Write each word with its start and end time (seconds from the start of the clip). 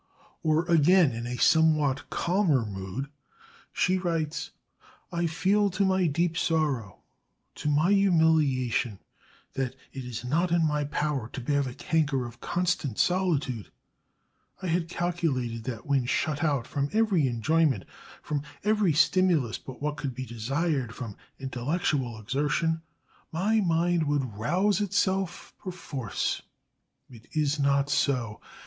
Or 0.41 0.65
again, 0.67 1.11
in 1.11 1.27
a 1.27 1.37
somewhat 1.37 2.09
calmer 2.09 2.65
mood, 2.65 3.07
she 3.71 3.99
writes: 3.99 4.49
"I 5.11 5.27
feel 5.27 5.69
to 5.69 5.85
my 5.85 6.07
deep 6.07 6.35
sorrow, 6.39 7.03
to 7.53 7.69
my 7.69 7.91
humiliation, 7.93 8.97
that 9.53 9.75
it 9.93 10.03
is 10.03 10.25
not 10.25 10.49
in 10.51 10.65
my 10.65 10.85
power 10.85 11.29
to 11.33 11.39
bear 11.39 11.61
the 11.61 11.75
canker 11.75 12.25
of 12.25 12.41
constant 12.41 12.97
solitude. 12.97 13.69
I 14.63 14.69
had 14.69 14.89
calculated 14.89 15.65
that 15.65 15.85
when 15.85 16.07
shut 16.07 16.43
out 16.43 16.65
from 16.65 16.89
every 16.91 17.27
enjoyment, 17.27 17.85
from 18.23 18.41
every 18.63 18.93
stimulus 18.93 19.59
but 19.59 19.83
what 19.83 19.97
could 19.97 20.15
be 20.15 20.25
desired 20.25 20.95
from 20.95 21.15
intellectual 21.37 22.17
exertion, 22.17 22.81
my 23.31 23.59
mind 23.61 24.07
would 24.07 24.33
rouse 24.33 24.81
itself 24.81 25.53
perforce. 25.59 26.41
It 27.07 27.27
is 27.33 27.59
not 27.59 27.87
so. 27.91 28.41